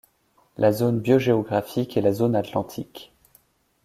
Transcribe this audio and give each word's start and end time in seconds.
La 0.57 0.71
zone 0.71 0.99
biogéographique 0.99 1.95
est 1.95 2.01
la 2.01 2.11
zone 2.11 2.35
atlantique. 2.35 3.13